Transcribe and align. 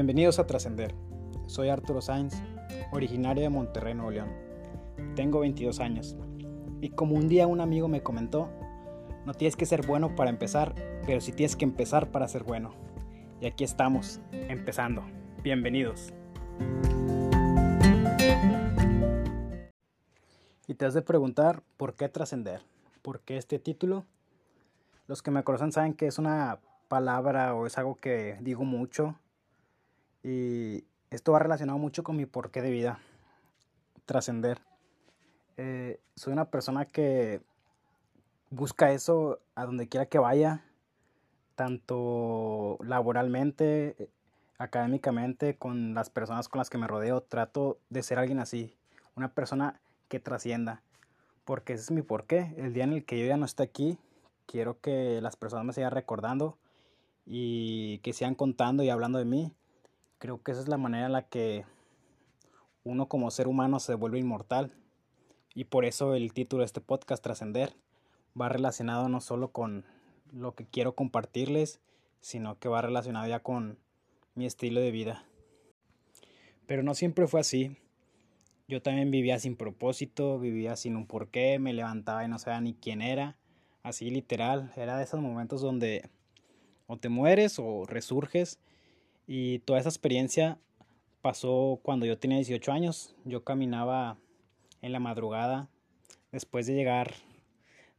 Bienvenidos 0.00 0.38
a 0.38 0.46
Trascender. 0.46 0.94
Soy 1.46 1.68
Arturo 1.68 2.00
Sainz, 2.00 2.34
originario 2.90 3.42
de 3.42 3.50
Monterrey, 3.50 3.92
Nuevo 3.92 4.10
León. 4.10 4.30
Tengo 5.14 5.40
22 5.40 5.78
años. 5.78 6.16
Y 6.80 6.88
como 6.88 7.16
un 7.16 7.28
día 7.28 7.46
un 7.46 7.60
amigo 7.60 7.86
me 7.86 8.02
comentó, 8.02 8.48
no 9.26 9.34
tienes 9.34 9.56
que 9.56 9.66
ser 9.66 9.86
bueno 9.86 10.16
para 10.16 10.30
empezar, 10.30 10.74
pero 11.04 11.20
sí 11.20 11.32
tienes 11.32 11.54
que 11.54 11.66
empezar 11.66 12.10
para 12.10 12.28
ser 12.28 12.44
bueno. 12.44 12.70
Y 13.42 13.46
aquí 13.46 13.62
estamos, 13.62 14.22
empezando. 14.32 15.04
Bienvenidos. 15.42 16.14
Y 20.66 20.72
te 20.76 20.86
has 20.86 20.94
de 20.94 21.02
preguntar, 21.02 21.62
¿por 21.76 21.92
qué 21.92 22.08
trascender? 22.08 22.62
¿Por 23.02 23.20
qué 23.20 23.36
este 23.36 23.58
título? 23.58 24.06
Los 25.06 25.20
que 25.20 25.30
me 25.30 25.44
conocen 25.44 25.72
saben 25.72 25.92
que 25.92 26.06
es 26.06 26.18
una 26.18 26.58
palabra 26.88 27.54
o 27.54 27.66
es 27.66 27.76
algo 27.76 27.96
que 27.96 28.38
digo 28.40 28.64
mucho 28.64 29.18
y 30.22 30.84
esto 31.10 31.32
va 31.32 31.38
relacionado 31.38 31.78
mucho 31.78 32.02
con 32.02 32.16
mi 32.16 32.26
porqué 32.26 32.62
de 32.62 32.70
vida, 32.70 33.00
trascender. 34.06 34.60
Eh, 35.56 36.00
soy 36.14 36.32
una 36.32 36.50
persona 36.50 36.84
que 36.84 37.40
busca 38.50 38.92
eso 38.92 39.40
a 39.54 39.64
donde 39.64 39.88
quiera 39.88 40.06
que 40.06 40.18
vaya, 40.18 40.64
tanto 41.54 42.78
laboralmente, 42.82 44.10
académicamente, 44.58 45.56
con 45.56 45.94
las 45.94 46.10
personas 46.10 46.48
con 46.48 46.58
las 46.58 46.70
que 46.70 46.78
me 46.78 46.86
rodeo. 46.86 47.22
Trato 47.22 47.78
de 47.88 48.02
ser 48.02 48.18
alguien 48.18 48.38
así, 48.38 48.74
una 49.16 49.32
persona 49.34 49.80
que 50.08 50.20
trascienda, 50.20 50.82
porque 51.44 51.74
ese 51.74 51.84
es 51.84 51.90
mi 51.90 52.02
porqué. 52.02 52.54
El 52.56 52.72
día 52.72 52.84
en 52.84 52.92
el 52.92 53.04
que 53.04 53.18
yo 53.18 53.26
ya 53.26 53.36
no 53.36 53.46
esté 53.46 53.62
aquí, 53.62 53.98
quiero 54.46 54.80
que 54.80 55.20
las 55.20 55.36
personas 55.36 55.64
me 55.64 55.72
sigan 55.72 55.92
recordando 55.92 56.56
y 57.26 57.98
que 57.98 58.12
sigan 58.12 58.34
contando 58.34 58.82
y 58.82 58.90
hablando 58.90 59.18
de 59.18 59.24
mí 59.24 59.54
Creo 60.20 60.42
que 60.42 60.52
esa 60.52 60.60
es 60.60 60.68
la 60.68 60.76
manera 60.76 61.06
en 61.06 61.12
la 61.12 61.22
que 61.22 61.64
uno 62.84 63.08
como 63.08 63.30
ser 63.30 63.48
humano 63.48 63.80
se 63.80 63.94
vuelve 63.94 64.18
inmortal. 64.18 64.70
Y 65.54 65.64
por 65.64 65.86
eso 65.86 66.14
el 66.14 66.34
título 66.34 66.60
de 66.60 66.66
este 66.66 66.82
podcast, 66.82 67.24
Trascender, 67.24 67.74
va 68.38 68.50
relacionado 68.50 69.08
no 69.08 69.22
solo 69.22 69.50
con 69.50 69.86
lo 70.30 70.54
que 70.54 70.66
quiero 70.66 70.94
compartirles, 70.94 71.80
sino 72.20 72.58
que 72.58 72.68
va 72.68 72.82
relacionado 72.82 73.26
ya 73.28 73.40
con 73.40 73.78
mi 74.34 74.44
estilo 74.44 74.82
de 74.82 74.90
vida. 74.90 75.24
Pero 76.66 76.82
no 76.82 76.94
siempre 76.94 77.26
fue 77.26 77.40
así. 77.40 77.78
Yo 78.68 78.82
también 78.82 79.10
vivía 79.10 79.38
sin 79.38 79.56
propósito, 79.56 80.38
vivía 80.38 80.76
sin 80.76 80.96
un 80.96 81.06
porqué, 81.06 81.58
me 81.58 81.72
levantaba 81.72 82.26
y 82.26 82.28
no 82.28 82.38
sabía 82.38 82.60
ni 82.60 82.74
quién 82.74 83.00
era. 83.00 83.38
Así 83.82 84.10
literal, 84.10 84.70
era 84.76 84.98
de 84.98 85.04
esos 85.04 85.22
momentos 85.22 85.62
donde 85.62 86.10
o 86.86 86.98
te 86.98 87.08
mueres 87.08 87.58
o 87.58 87.86
resurges 87.86 88.58
y 89.32 89.60
toda 89.60 89.78
esa 89.78 89.88
experiencia 89.88 90.58
pasó 91.22 91.78
cuando 91.84 92.04
yo 92.04 92.18
tenía 92.18 92.38
18 92.38 92.72
años. 92.72 93.14
Yo 93.24 93.44
caminaba 93.44 94.18
en 94.82 94.90
la 94.90 94.98
madrugada 94.98 95.68
después 96.32 96.66
de 96.66 96.74
llegar 96.74 97.14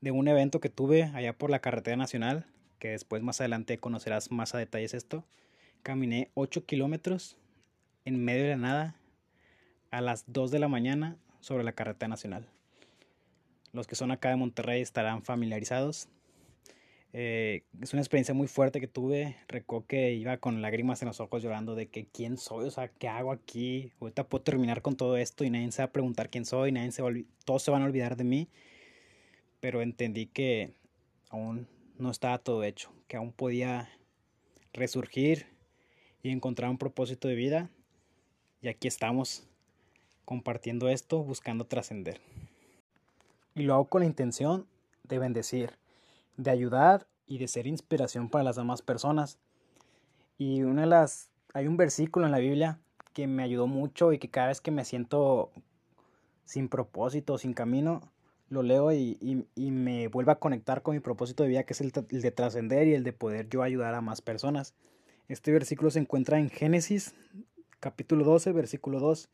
de 0.00 0.10
un 0.10 0.26
evento 0.26 0.58
que 0.58 0.70
tuve 0.70 1.02
allá 1.02 1.36
por 1.36 1.50
la 1.50 1.58
carretera 1.58 1.98
nacional, 1.98 2.46
que 2.78 2.92
después 2.92 3.22
más 3.22 3.42
adelante 3.42 3.76
conocerás 3.76 4.30
más 4.30 4.54
a 4.54 4.58
detalles 4.58 4.94
esto. 4.94 5.22
Caminé 5.82 6.30
8 6.32 6.64
kilómetros 6.64 7.36
en 8.06 8.24
medio 8.24 8.44
de 8.44 8.50
la 8.52 8.56
nada 8.56 8.96
a 9.90 10.00
las 10.00 10.24
2 10.28 10.50
de 10.50 10.60
la 10.60 10.68
mañana 10.68 11.18
sobre 11.40 11.62
la 11.62 11.72
carretera 11.72 12.08
nacional. 12.08 12.48
Los 13.74 13.86
que 13.86 13.96
son 13.96 14.12
acá 14.12 14.30
de 14.30 14.36
Monterrey 14.36 14.80
estarán 14.80 15.22
familiarizados. 15.22 16.08
Eh, 17.20 17.64
es 17.82 17.92
una 17.94 18.00
experiencia 18.00 18.32
muy 18.32 18.46
fuerte 18.46 18.80
que 18.80 18.86
tuve. 18.86 19.36
Recuerdo 19.48 19.88
que 19.88 20.12
iba 20.12 20.36
con 20.36 20.62
lágrimas 20.62 21.02
en 21.02 21.08
los 21.08 21.18
ojos 21.18 21.42
llorando 21.42 21.74
de 21.74 21.88
que 21.88 22.06
quién 22.06 22.36
soy, 22.36 22.66
o 22.66 22.70
sea, 22.70 22.86
qué 22.86 23.08
hago 23.08 23.32
aquí. 23.32 23.90
Ahorita 24.00 24.28
puedo 24.28 24.44
terminar 24.44 24.82
con 24.82 24.94
todo 24.96 25.16
esto 25.16 25.42
y 25.42 25.50
nadie 25.50 25.72
se 25.72 25.82
va 25.82 25.86
a 25.86 25.92
preguntar 25.92 26.30
quién 26.30 26.44
soy, 26.44 26.70
nadie 26.70 26.92
se 26.92 27.02
va 27.02 27.10
todos 27.44 27.64
se 27.64 27.72
van 27.72 27.82
a 27.82 27.86
olvidar 27.86 28.14
de 28.14 28.22
mí. 28.22 28.48
Pero 29.58 29.82
entendí 29.82 30.26
que 30.26 30.76
aún 31.28 31.66
no 31.98 32.12
estaba 32.12 32.38
todo 32.38 32.62
hecho, 32.62 32.92
que 33.08 33.16
aún 33.16 33.32
podía 33.32 33.88
resurgir 34.72 35.46
y 36.22 36.30
encontrar 36.30 36.70
un 36.70 36.78
propósito 36.78 37.26
de 37.26 37.34
vida. 37.34 37.68
Y 38.62 38.68
aquí 38.68 38.86
estamos 38.86 39.42
compartiendo 40.24 40.88
esto, 40.88 41.24
buscando 41.24 41.66
trascender. 41.66 42.20
Y 43.56 43.62
lo 43.62 43.74
hago 43.74 43.88
con 43.88 44.02
la 44.02 44.06
intención 44.06 44.68
de 45.02 45.18
bendecir 45.18 45.72
de 46.38 46.50
ayudar 46.50 47.06
y 47.28 47.38
de 47.38 47.46
ser 47.46 47.66
inspiración 47.66 48.28
para 48.28 48.44
las 48.44 48.56
demás 48.56 48.82
personas. 48.82 49.38
Y 50.38 50.62
una 50.62 50.86
las, 50.86 51.30
hay 51.54 51.66
un 51.66 51.76
versículo 51.76 52.26
en 52.26 52.32
la 52.32 52.38
Biblia 52.38 52.80
que 53.12 53.26
me 53.26 53.42
ayudó 53.42 53.66
mucho 53.66 54.12
y 54.12 54.18
que 54.18 54.30
cada 54.30 54.48
vez 54.48 54.60
que 54.60 54.70
me 54.70 54.84
siento 54.84 55.52
sin 56.44 56.68
propósito, 56.68 57.36
sin 57.36 57.52
camino, 57.52 58.00
lo 58.48 58.62
leo 58.62 58.92
y, 58.92 59.46
me 59.56 60.08
vuelve 60.08 60.32
a 60.32 60.36
conectar 60.38 60.82
con 60.82 60.94
mi 60.94 61.00
propósito 61.00 61.42
de 61.42 61.50
vida, 61.50 61.64
que 61.64 61.74
es 61.74 61.80
el, 61.80 61.92
el 62.10 62.22
de 62.22 62.30
trascender 62.30 62.88
y 62.88 62.94
el 62.94 63.04
de 63.04 63.12
poder 63.12 63.48
yo 63.48 63.62
ayudar 63.62 63.94
a 63.94 64.00
más 64.00 64.22
personas. 64.22 64.74
Este 65.28 65.52
versículo 65.52 65.90
se 65.90 65.98
encuentra 65.98 66.38
en 66.38 66.48
Génesis, 66.48 67.14
capítulo 67.80 68.24
12, 68.24 68.52
versículo 68.52 69.00
2, 69.00 69.28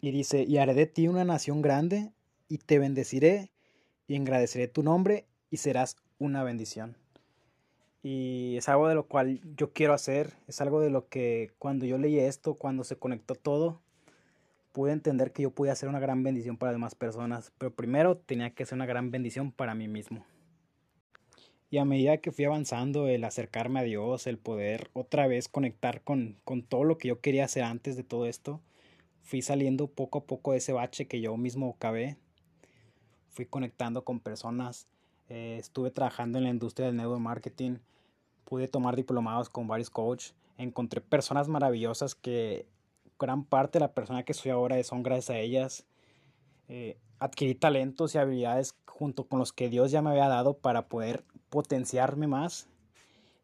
y 0.00 0.10
dice, 0.10 0.44
y 0.44 0.56
haré 0.56 0.72
de 0.72 0.86
ti 0.86 1.08
una 1.08 1.24
nación 1.24 1.60
grande, 1.60 2.12
y 2.48 2.58
te 2.58 2.78
bendeciré, 2.78 3.50
y 4.06 4.14
engrandeceré 4.14 4.68
tu 4.68 4.82
nombre, 4.82 5.26
y 5.50 5.58
serás 5.58 5.96
una 6.18 6.42
bendición. 6.44 6.96
Y 8.02 8.56
es 8.56 8.68
algo 8.68 8.88
de 8.88 8.94
lo 8.94 9.06
cual 9.06 9.40
yo 9.56 9.72
quiero 9.72 9.92
hacer, 9.92 10.34
es 10.46 10.60
algo 10.60 10.80
de 10.80 10.90
lo 10.90 11.08
que 11.08 11.52
cuando 11.58 11.84
yo 11.84 11.98
leí 11.98 12.18
esto, 12.18 12.54
cuando 12.54 12.84
se 12.84 12.96
conectó 12.96 13.34
todo, 13.34 13.80
pude 14.72 14.92
entender 14.92 15.32
que 15.32 15.42
yo 15.42 15.50
podía 15.50 15.74
ser 15.74 15.88
una 15.88 15.98
gran 15.98 16.22
bendición 16.22 16.56
para 16.56 16.72
demás 16.72 16.94
personas, 16.94 17.52
pero 17.58 17.74
primero 17.74 18.16
tenía 18.16 18.54
que 18.54 18.64
ser 18.64 18.76
una 18.76 18.86
gran 18.86 19.10
bendición 19.10 19.50
para 19.50 19.74
mí 19.74 19.88
mismo. 19.88 20.24
Y 21.70 21.78
a 21.78 21.84
medida 21.84 22.18
que 22.18 22.32
fui 22.32 22.44
avanzando, 22.44 23.08
el 23.08 23.24
acercarme 23.24 23.80
a 23.80 23.82
Dios, 23.82 24.26
el 24.26 24.38
poder 24.38 24.88
otra 24.94 25.26
vez 25.26 25.48
conectar 25.48 26.02
con, 26.02 26.38
con 26.44 26.62
todo 26.62 26.84
lo 26.84 26.96
que 26.96 27.08
yo 27.08 27.20
quería 27.20 27.44
hacer 27.44 27.64
antes 27.64 27.96
de 27.96 28.04
todo 28.04 28.24
esto, 28.24 28.62
fui 29.22 29.42
saliendo 29.42 29.88
poco 29.88 30.18
a 30.18 30.24
poco 30.24 30.52
de 30.52 30.58
ese 30.58 30.72
bache 30.72 31.06
que 31.06 31.20
yo 31.20 31.36
mismo 31.36 31.76
cavé. 31.78 32.16
Fui 33.28 33.44
conectando 33.44 34.02
con 34.02 34.20
personas 34.20 34.88
eh, 35.28 35.56
estuve 35.58 35.90
trabajando 35.90 36.38
en 36.38 36.44
la 36.44 36.50
industria 36.50 36.86
del 36.86 36.96
neuromarketing, 36.96 37.80
pude 38.44 38.68
tomar 38.68 38.96
diplomados 38.96 39.48
con 39.48 39.68
varios 39.68 39.90
coaches, 39.90 40.34
encontré 40.56 41.00
personas 41.00 41.48
maravillosas 41.48 42.14
que 42.14 42.66
gran 43.18 43.44
parte 43.44 43.78
de 43.78 43.84
la 43.84 43.92
persona 43.92 44.22
que 44.22 44.34
soy 44.34 44.50
ahora 44.50 44.82
son 44.82 45.02
gracias 45.02 45.30
a 45.30 45.38
ellas. 45.38 45.86
Eh, 46.68 46.98
adquirí 47.18 47.54
talentos 47.54 48.14
y 48.14 48.18
habilidades 48.18 48.76
junto 48.86 49.24
con 49.24 49.38
los 49.38 49.52
que 49.52 49.68
Dios 49.68 49.90
ya 49.90 50.02
me 50.02 50.10
había 50.10 50.28
dado 50.28 50.58
para 50.58 50.88
poder 50.88 51.24
potenciarme 51.50 52.26
más. 52.26 52.68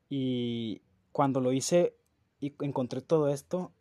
Y 0.09 0.83
cuando 1.13 1.41
lo 1.41 1.53
hice 1.53 1.97
y 2.41 2.55
encontré 2.61 3.01
todo 3.01 3.29
esto, 3.29 3.73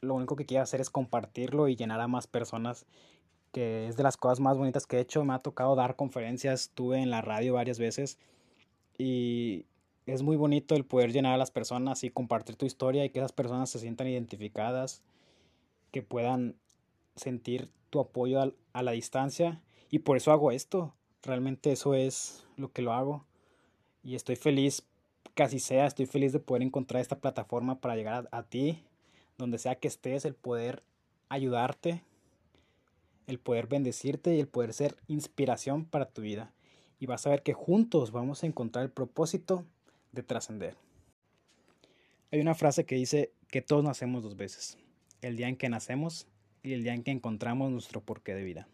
lo 0.00 0.14
único 0.14 0.36
que 0.36 0.46
quiero 0.46 0.62
hacer 0.62 0.80
es 0.80 0.90
compartirlo 0.90 1.68
y 1.68 1.76
llenar 1.76 2.00
a 2.00 2.08
más 2.08 2.26
personas 2.26 2.86
es 3.60 3.96
de 3.96 4.02
las 4.02 4.16
cosas 4.16 4.40
más 4.40 4.56
bonitas 4.56 4.86
que 4.86 4.96
he 4.96 5.00
hecho. 5.00 5.24
Me 5.24 5.34
ha 5.34 5.38
tocado 5.38 5.74
dar 5.74 5.96
conferencias, 5.96 6.62
estuve 6.62 7.00
en 7.00 7.10
la 7.10 7.22
radio 7.22 7.54
varias 7.54 7.78
veces 7.78 8.18
y 8.98 9.66
es 10.06 10.22
muy 10.22 10.36
bonito 10.36 10.74
el 10.74 10.84
poder 10.84 11.12
llenar 11.12 11.34
a 11.34 11.38
las 11.38 11.50
personas 11.50 12.02
y 12.04 12.10
compartir 12.10 12.56
tu 12.56 12.66
historia 12.66 13.04
y 13.04 13.10
que 13.10 13.18
esas 13.18 13.32
personas 13.32 13.70
se 13.70 13.78
sientan 13.78 14.08
identificadas, 14.08 15.02
que 15.92 16.02
puedan 16.02 16.56
sentir 17.14 17.70
tu 17.90 18.00
apoyo 18.00 18.54
a, 18.72 18.82
la 18.82 18.92
distancia 18.92 19.62
y 19.90 20.00
por 20.00 20.16
eso 20.16 20.32
hago 20.32 20.50
esto. 20.50 20.94
Realmente 21.22 21.72
eso 21.72 21.94
es 21.94 22.46
lo 22.56 22.72
que 22.72 22.82
lo 22.82 22.92
hago 22.92 23.24
y 24.02 24.14
estoy 24.14 24.36
feliz, 24.36 24.86
casi 25.34 25.58
sea, 25.58 25.86
estoy 25.86 26.06
feliz 26.06 26.32
de 26.32 26.40
poder 26.40 26.62
encontrar 26.62 27.00
esta 27.00 27.18
plataforma 27.18 27.80
para 27.80 27.96
llegar 27.96 28.28
a 28.32 28.42
ti, 28.42 28.82
donde 29.36 29.58
sea 29.58 29.76
que 29.76 29.88
estés, 29.88 30.24
el 30.24 30.34
poder 30.34 30.82
ayudarte 31.28 32.02
el 33.28 33.38
poder 33.38 33.68
bendecirte 33.68 34.34
y 34.34 34.40
el 34.40 34.48
poder 34.48 34.72
ser 34.72 34.96
inspiración 35.06 35.84
para 35.84 36.08
tu 36.08 36.22
vida. 36.22 36.52
Y 36.98 37.06
vas 37.06 37.24
a 37.26 37.30
ver 37.30 37.44
que 37.44 37.52
juntos 37.52 38.10
vamos 38.10 38.42
a 38.42 38.46
encontrar 38.46 38.84
el 38.84 38.90
propósito 38.90 39.64
de 40.10 40.24
trascender. 40.24 40.76
Hay 42.32 42.40
una 42.40 42.56
frase 42.56 42.84
que 42.84 42.96
dice 42.96 43.32
que 43.48 43.62
todos 43.62 43.84
nacemos 43.84 44.24
dos 44.24 44.36
veces, 44.36 44.76
el 45.22 45.36
día 45.36 45.48
en 45.48 45.56
que 45.56 45.68
nacemos 45.68 46.26
y 46.62 46.72
el 46.72 46.82
día 46.82 46.94
en 46.94 47.04
que 47.04 47.12
encontramos 47.12 47.70
nuestro 47.70 48.00
porqué 48.00 48.34
de 48.34 48.42
vida. 48.42 48.66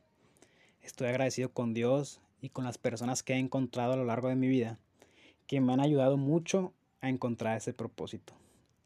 Estoy 0.81 1.09
agradecido 1.09 1.51
con 1.51 1.75
Dios 1.75 2.21
y 2.41 2.49
con 2.49 2.65
las 2.65 2.79
personas 2.79 3.23
que 3.23 3.35
he 3.35 3.39
encontrado 3.39 3.93
a 3.93 3.97
lo 3.97 4.05
largo 4.05 4.29
de 4.29 4.37
mi 4.37 4.49
vida, 4.49 4.79
que 5.47 5.61
me 5.61 5.73
han 5.73 5.81
ayudado 5.81 6.17
mucho 6.17 6.73
a 7.01 7.09
encontrar 7.09 7.57
ese 7.57 7.75
propósito. 7.75 8.35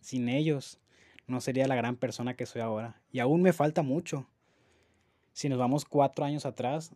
Sin 0.01 0.29
ellos, 0.29 0.81
no 1.27 1.41
sería 1.41 1.69
la 1.69 1.77
gran 1.77 1.97
persona 1.97 2.35
que 2.35 2.47
soy 2.47 2.63
ahora. 2.63 3.01
Y 3.13 3.19
aún 3.19 3.43
me 3.43 3.53
falta 3.53 3.83
mucho. 3.83 4.27
Si 5.39 5.49
nos 5.49 5.61
vamos 5.61 5.85
cuatro 5.85 6.25
años 6.25 6.47
atrás, 6.47 6.91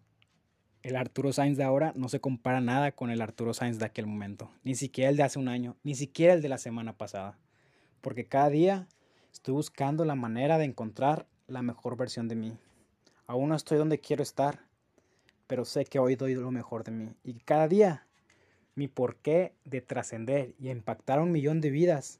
el 0.82 0.96
Arturo 0.96 1.32
Sainz 1.32 1.56
de 1.56 1.62
ahora 1.62 1.92
no 1.94 2.08
se 2.08 2.18
compara 2.18 2.60
nada 2.60 2.90
con 2.90 3.10
el 3.10 3.22
Arturo 3.22 3.54
Sainz 3.54 3.78
de 3.78 3.84
aquel 3.84 4.08
momento. 4.08 4.50
Ni 4.64 4.74
siquiera 4.74 5.10
el 5.10 5.16
de 5.16 5.22
hace 5.22 5.38
un 5.38 5.46
año, 5.46 5.76
ni 5.84 5.94
siquiera 5.94 6.34
el 6.34 6.42
de 6.42 6.48
la 6.48 6.58
semana 6.58 6.98
pasada. 6.98 7.38
Porque 8.00 8.26
cada 8.26 8.50
día 8.50 8.88
Estoy 9.32 9.54
buscando 9.54 10.04
la 10.04 10.16
manera 10.16 10.58
de 10.58 10.64
encontrar 10.64 11.28
la 11.46 11.62
mejor 11.62 11.96
versión 11.96 12.26
de 12.26 12.34
mí. 12.34 12.58
Aún 13.28 13.50
no 13.50 13.54
estoy 13.54 13.78
donde 13.78 14.00
quiero 14.00 14.24
estar, 14.24 14.66
pero 15.46 15.64
sé 15.64 15.84
que 15.84 16.00
hoy 16.00 16.16
doy 16.16 16.34
lo 16.34 16.50
mejor 16.50 16.82
de 16.82 16.90
mí. 16.90 17.14
Y 17.22 17.34
cada 17.34 17.68
día 17.68 18.08
mi 18.74 18.88
porqué 18.88 19.54
de 19.64 19.82
trascender 19.82 20.56
y 20.58 20.68
impactar 20.68 21.20
un 21.20 21.30
millón 21.30 21.60
de 21.60 21.70
vidas 21.70 22.18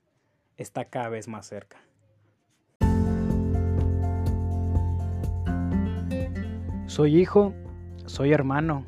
está 0.57 0.85
cada 0.85 1.09
vez 1.09 1.27
más 1.27 1.49
cerca. 1.49 1.79
Soy 6.93 7.19
hijo, 7.19 7.55
soy 8.05 8.35
hermano, 8.35 8.85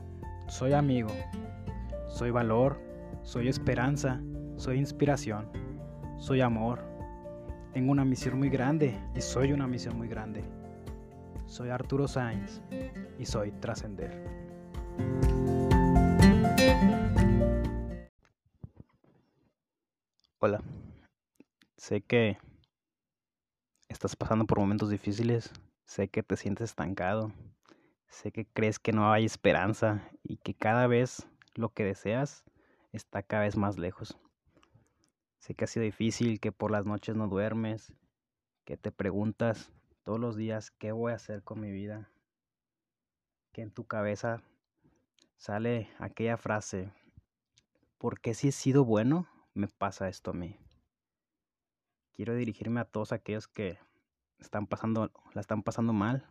soy 0.47 0.75
amigo, 0.75 1.09
soy 2.07 2.31
valor, 2.31 2.79
soy 3.23 3.49
esperanza, 3.49 4.21
soy 4.59 4.77
inspiración, 4.77 5.49
soy 6.19 6.43
amor. 6.43 6.85
Tengo 7.73 7.93
una 7.93 8.05
misión 8.05 8.39
muy 8.39 8.51
grande 8.51 8.95
y 9.17 9.23
soy 9.23 9.55
una 9.55 9.67
misión 9.67 9.97
muy 9.97 10.07
grande. 10.07 10.45
Soy 11.47 11.71
Arturo 11.71 12.07
Sainz 12.07 12.61
y 13.19 13.25
soy 13.25 13.53
trascender. 13.53 14.23
Hola, 20.41 20.61
sé 21.79 22.03
que 22.03 22.37
estás 23.89 24.15
pasando 24.15 24.45
por 24.45 24.59
momentos 24.59 24.91
difíciles, 24.91 25.51
sé 25.87 26.09
que 26.09 26.23
te 26.23 26.37
sientes 26.37 26.69
estancado, 26.69 27.33
sé 28.09 28.33
que 28.33 28.47
crees 28.47 28.79
que 28.79 28.93
no 28.93 29.13
hay 29.13 29.25
esperanza 29.25 30.11
y 30.23 30.37
que 30.39 30.55
cada 30.55 30.87
vez 30.87 31.27
lo 31.55 31.71
que 31.71 31.85
deseas 31.85 32.45
está 32.93 33.23
cada 33.23 33.43
vez 33.43 33.57
más 33.57 33.79
lejos. 33.79 34.19
Sé 35.39 35.55
que 35.55 35.65
ha 35.65 35.69
sido 35.69 35.85
difícil, 35.85 36.41
que 36.41 36.53
por 36.53 36.71
las 36.71 36.87
noches 36.87 37.17
no 37.17 37.29
duermes, 37.29 37.93
que 38.65 38.77
te 38.77 38.93
preguntas 38.93 39.73
todos 40.03 40.19
los 40.19 40.37
días 40.37 40.71
qué 40.71 40.93
voy 40.93 41.13
a 41.13 41.17
hacer 41.17 41.43
con 41.43 41.61
mi 41.61 41.71
vida, 41.71 42.11
que 43.53 43.63
en 43.63 43.71
tu 43.71 43.87
cabeza 43.87 44.43
sale 45.37 45.91
aquella 45.99 46.37
frase, 46.37 46.93
¿por 47.99 48.21
qué 48.21 48.35
si 48.35 48.49
he 48.49 48.53
sido 48.53 48.85
bueno 48.85 49.29
me 49.55 49.69
pasa 49.69 50.09
esto 50.09 50.31
a 50.31 50.35
mí? 50.35 50.59
Quiero 52.13 52.35
dirigirme 52.35 52.81
a 52.81 52.85
todos 52.85 53.13
aquellos 53.13 53.49
que 53.49 53.79
están 54.39 54.67
pasando, 54.67 55.11
la 55.35 55.41
están 55.41 55.63
pasando 55.63 55.93
mal, 55.93 56.29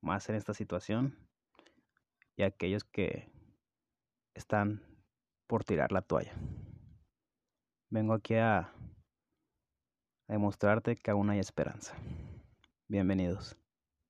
más 0.00 0.28
en 0.28 0.36
esta 0.36 0.54
situación, 0.54 1.16
y 2.36 2.42
aquellos 2.42 2.84
que 2.84 3.30
están 4.34 4.82
por 5.46 5.64
tirar 5.64 5.92
la 5.92 6.02
toalla. 6.02 6.32
Vengo 7.90 8.14
aquí 8.14 8.34
a 8.36 8.72
demostrarte 10.28 10.96
que 10.96 11.10
aún 11.10 11.28
hay 11.28 11.40
esperanza. 11.40 11.94
Bienvenidos. 12.88 13.59